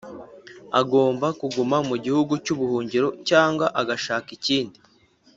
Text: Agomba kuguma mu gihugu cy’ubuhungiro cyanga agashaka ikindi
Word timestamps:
Agomba 0.81 1.27
kuguma 1.39 1.77
mu 1.89 1.95
gihugu 2.03 2.33
cy’ubuhungiro 2.43 3.07
cyanga 3.27 3.65
agashaka 3.81 4.27
ikindi 4.37 4.77